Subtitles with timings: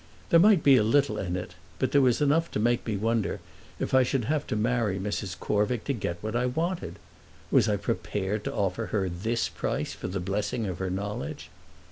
[0.31, 3.39] There might be little in it, but there was enough to make me wonder
[3.77, 5.39] if I should have to marry Mrs.
[5.39, 6.97] Corvick to get what I wanted.
[7.51, 11.51] Was I prepared to offer her this price for the blessing of her knowledge?